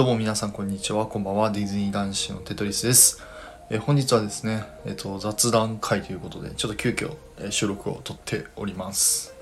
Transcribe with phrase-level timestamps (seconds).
[0.00, 1.04] どうも皆さんこんにちは。
[1.04, 1.50] こんばんは。
[1.50, 3.22] ディズニー男子のテトリスです。
[3.68, 9.34] え本日はですね、えっ、と、雑談会ということで、ちょっと急遽、え収録を撮っております。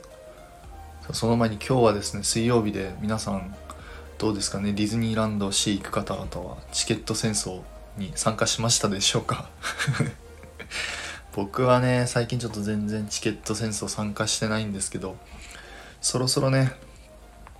[1.12, 3.54] その前に今日はですね、水曜日で皆さん
[4.18, 7.60] どうですかね、ディズニーランド C 行く方々はチケット戦争
[7.96, 9.48] に参加しましたでしょうか？
[11.36, 15.14] 僕はね、最近ちょっと全然チケット戦争参加してないんですけど、
[16.00, 16.72] そろそろね、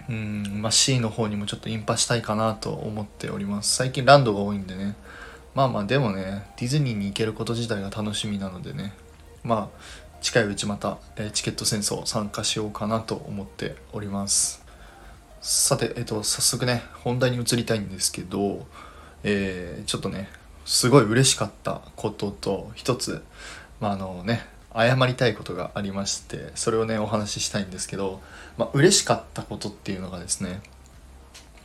[0.09, 3.77] うん、まあ、C の方にもちょっとインパしたいかなと思っております。
[3.77, 4.97] 最近ランドが多いんでね。
[5.55, 8.95] まあまあでもね、ディズニーに行けること自体が楽しみなのでね。
[9.43, 9.81] まあ、
[10.21, 14.65] 近いうちまた、えーチケット戦争参加しようかなと思っております。
[15.41, 18.67] さて、えっ、と、早速ね、本題に移りたいんですけど、
[19.25, 20.29] えーちょっとね、
[20.65, 23.23] すごい嬉しかったことと、一つ、
[23.81, 28.21] まああのね、謝りたいことがありまして、それをね、お話ししたいんですけど、
[28.57, 30.61] まあ、嬉しかったことっていうのがですね、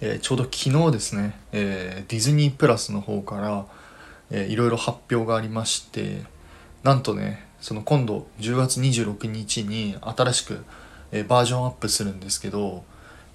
[0.02, 3.66] えーちょうど昨日ですね、えーディズニープラスの方から、
[4.32, 6.24] えーいろいろ発表がありまして
[6.84, 10.66] なんとねその今度10月26日に新しく、
[11.14, 12.84] えーバージョンアップするんですけど、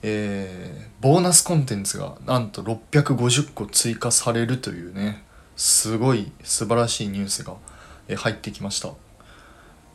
[0.02, 5.24] えーボーナスコンテンツがなんと650個追加されるというね
[5.56, 7.54] すごい素晴らしいニュースが、
[8.08, 8.90] え入ってきました。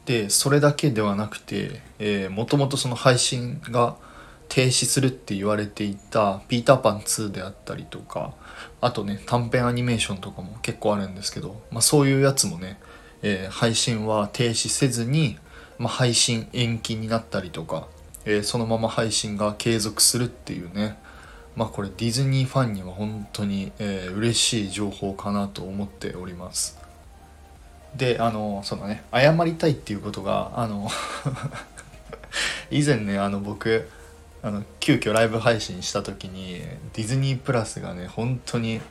[0.05, 3.95] でそれだけではなくて、えー、もともとその配信が
[4.49, 8.33] 停止するって言われていた「ピーターパン2」であったりとか
[8.81, 12.79] あとね短編アニメーションとかも結構あるんですけど、まあ、そういうやつもね、
[13.21, 15.37] えー配信は停止せずに、
[15.79, 17.87] まあ、配信延期になったりとか、
[18.25, 20.97] えーそのまま配信が継続するっていうね
[21.55, 26.82] まあこれディズニーファンには本当に、えー嬉しい情報かなと思っております。
[27.95, 30.89] であのそのね謝りたいっていうことがあの
[32.71, 33.89] 以前ねあの僕
[34.41, 36.61] あの急遽ライブ配信した時に
[36.93, 38.81] ディズニープラスがね本当に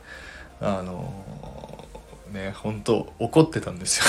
[0.61, 1.13] あの
[2.31, 4.05] ね本当怒ってたんですよ。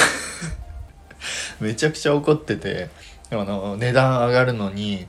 [1.61, 2.89] めちゃくちゃ怒ってて
[3.31, 5.07] あの値段上がるのに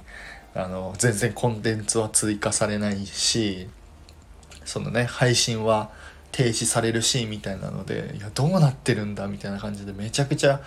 [0.53, 3.69] あの全然コンテンツは追加されないし
[4.63, 5.91] そのね配信は
[6.35, 10.61] 停止されるしみたいなのでいやどうなってるんだみたいな感じでめちゃくちゃ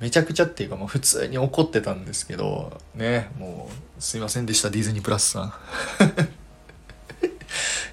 [0.00, 5.52] めちゃくちゃっていうかもう普通に怒ってたんですけどねもうすいませんでしたディズニープラスさん。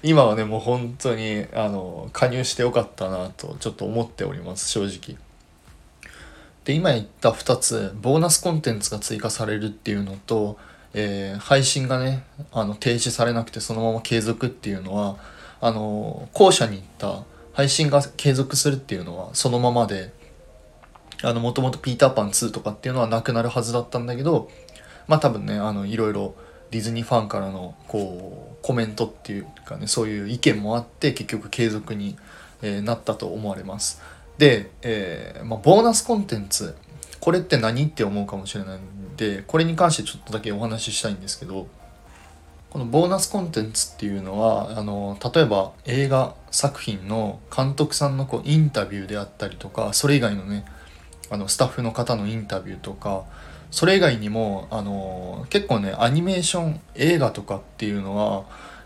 [0.02, 5.18] 今はねもう本当にあの加入してよかったなとちょっと思っております正直。
[6.64, 10.56] で今言った2つボーナスコンテンツが追加されるっていうのと、
[10.94, 15.18] えー配信がねあの停止されなくてそのまま継続っていうのは
[15.60, 20.12] あの後者に言った配信が継続するっていうのはそのままで
[21.22, 24.50] あのもともと「ピーターパン2」とかっていうのはなくなるはずだったんだけど
[25.08, 26.34] まあ多分ねあのいろいろ
[26.70, 32.16] ディズニーファンからのこうコメントっていうかねそういう意見もあって結局継続に、
[32.62, 34.02] えーなったと思われます。
[34.38, 36.76] で、えーまあ、ボーナスコンテンツ
[37.20, 41.66] これって何って思うかもしれないんでこれに関してちょっとだけお話ししたいんですけど
[42.70, 50.66] このボーナスコンテンツっていうのはあの例えば映画作品の監督さんのこうインタビューであったりとかそれ以外のね
[51.30, 53.24] あのスタッフの方のインタビューとか
[53.70, 58.44] それ以外にもあの結構ねアニメーション映画とかっていうのは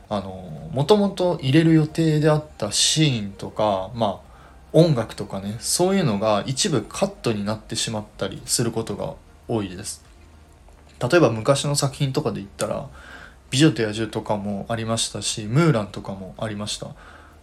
[0.09, 4.32] あのもともと入れる予定であったシーンとかまあ
[4.72, 9.15] 音楽とかねそういうのが一部カットになってしまったりすることが
[9.48, 10.04] 多いです。
[11.00, 12.88] 例えば昔の作品とかで言ったら
[13.53, 16.89] 「美女と野獣」とかもありましたし「ムーラン」とかもありました。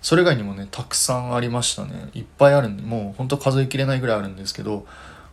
[0.01, 2.09] それ以外にもねたくさんありましたね。
[2.13, 4.85] いっぱいあるんでもうほんと数えきれないぐらいあるんですけど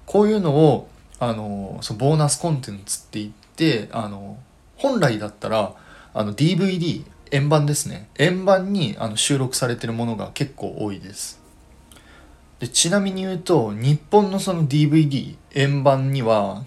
[0.05, 0.89] こういうのを
[1.19, 4.37] あのそのボーナスコンテンツって言ってあの
[4.77, 5.73] 本来だったら
[6.13, 8.09] あの DVD 円盤ですね。
[8.19, 11.41] 円盤にあの収録されてるものが結構多いです。
[12.59, 16.65] でちなみに言うと日本のその DVD 円盤には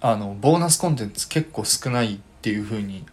[0.00, 3.04] あのボーナスコンテンツ結構少ないっていう風に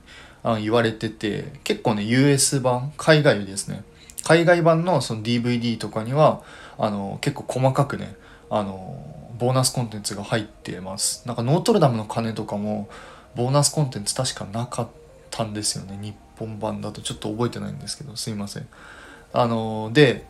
[0.43, 3.83] あの言われてて結構ね US 版海外ですね。
[4.23, 6.43] 海外版のその DVD とかには
[6.77, 8.15] あの結構細かくね
[8.49, 9.03] あの
[9.37, 11.27] ボーナスコンテンツが入ってます。
[11.27, 12.89] なんかノートルダムの鐘とかも
[13.35, 14.87] ボーナスコンテンツ確かなかっ
[15.29, 17.01] たんですよね日本版だと。
[17.01, 18.67] ちょっと覚えてないんですけどすいません。
[19.33, 20.25] あので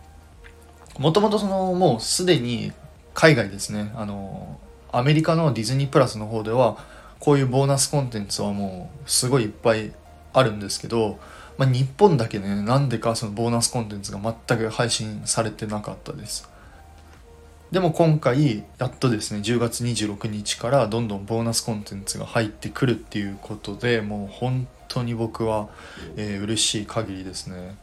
[0.99, 2.71] もともとそのもうすでに
[3.13, 3.91] 海外ですね。
[3.95, 4.59] あの
[4.91, 6.77] アメリカのディズニープラスの方では
[7.19, 9.91] こういうボーナスコンテンツはもうすごいいっぱい
[10.33, 11.19] あるんですけど、
[11.57, 16.49] まあ、日本だけねなんでかそのボーナスコンテンツが全く配信されてなかったです。
[17.71, 25.69] でも今回やっとですね10月26日からどんどんボーナスコンテンツが入ってくるっていうことでもう本当に僕は、
[26.17, 27.77] えー嬉しい限りですね。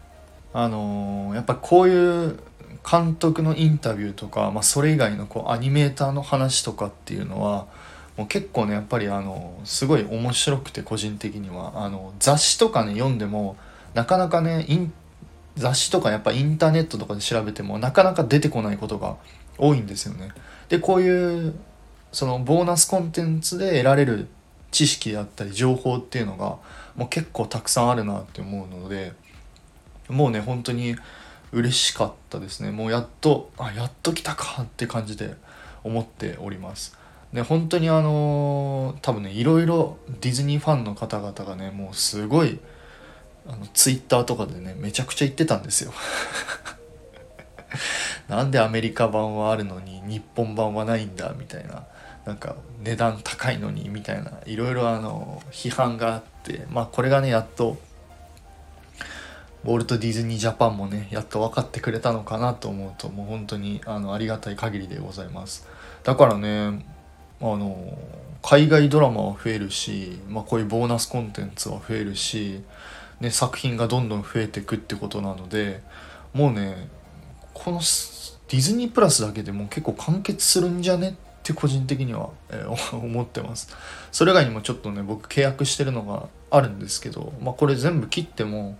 [0.52, 2.38] あのー、やっぱこういう
[2.88, 7.66] 監督のインタビューとか、まあ、それ以外のこうアニメーターの話とかっていうのは
[8.18, 11.84] もう結構ねやっぱりあのすごい面白くて個人的には。
[11.84, 13.56] あの雑誌とかね読んでも
[13.94, 14.66] なかなかね
[15.54, 19.16] 雑誌とかやっぱインターネットとかで調べてもなかなか出てこないことが
[19.56, 20.30] 多いんですよね。
[20.68, 21.54] でこういう
[22.10, 24.26] そのボーナスコンテンツで得られる
[24.72, 26.58] 知識だったり情報っていうのが
[26.96, 29.12] もう結構たくさんあるなって思うので
[30.08, 30.96] もうね本当に
[31.52, 32.72] 嬉しかったですね。
[32.72, 35.36] もうやっとあやっと来たかって感じで
[35.84, 36.98] 思っております。
[37.32, 42.58] で本当にあの多分ねいろいろディズニーファンの方々がねもうすごい
[43.46, 45.92] あのツイッターとかでねめちゃくちゃ言ってたんですよ。
[48.28, 51.84] なんでアメリカ版はあるのに日本版はないんだみたいな。
[52.24, 54.32] なんか値段高いのにみたいな。
[54.44, 56.66] いろいろあの批判があって。
[56.70, 57.78] まあこれがねやっと
[59.64, 65.66] ウォルト・ディズニー・ジャパンもねやっと分かってくれたのかなと思うともう本当にあのありがたい限りでございます。
[66.04, 66.84] だからね
[67.40, 67.96] あの
[68.42, 72.62] 海外ドラマは増えるし、まあ、こういうボーナスコンテンツは増えるし、
[73.20, 75.82] ね、作品がどんどん増えていくってことなので
[76.32, 76.88] もうね
[77.52, 83.68] このディズニープラスだけでも結構完結するんじゃねって個人的には、えー、 思ってます。
[84.12, 88.78] それ以外にもちょっとね僕契約してるのがあるんですけど、まあ、これ全部切っても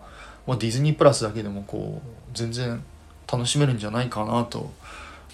[0.49, 2.83] まあ、ディズニープラスだけでもこう全然
[3.31, 4.73] 楽しめるんじゃないかなと、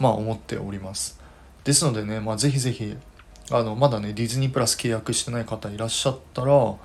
[0.00, 1.20] まあ、思っております。
[1.62, 2.96] ですのでね、まあ、ぜひぜひ
[3.50, 6.78] あのまだねディズニープラス契約してない方いらっしゃったらこ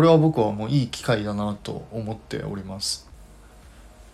[0.00, 3.08] れは僕はもういい機会だなと思っております。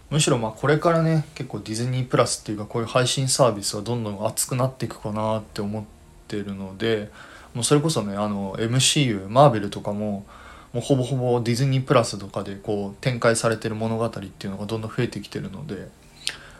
[0.08, 5.84] むしろまあこれからね結構ディズニープラスっていうかこういう配信サービスはどんどん熱くなっていくかなって思っ
[6.28, 7.10] てるので
[7.54, 10.24] もうそれこそねあの MCU マーベルとかも
[10.72, 15.88] もうほぼほぼディズニープラスとかでこう展開されてる物語っていうのがどんどん増えてきてるので、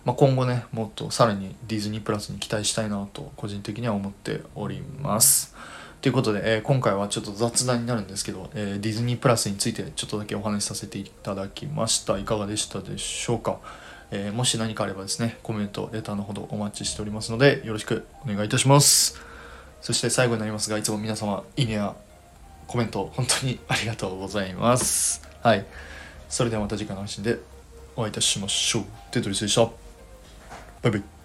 [0.06, 5.54] まあ、今後ねもっとさらにディズニープラスに期待したいなと個人的には思っております。
[6.00, 13.58] ということで、えー、今回はちょっと雑談になるんですけど、えー、ディズニープラスについてちょっとだけお話しさせていただきましたいかがでしたでしょうか、
[14.12, 19.20] えー、もし何かあればですねコメントレターのほどお待ちしておりますのでよろしくお願いいたします
[19.80, 21.96] そして最後になりますがいつも皆様いいねや
[22.66, 25.22] コメント本当にありがとうございます。
[25.42, 25.64] はい。
[26.28, 27.38] それではまた次回の配信で
[27.94, 28.84] お会いいたしましょう。
[29.10, 29.85] テトリスでした。
[30.86, 31.15] バイバイ。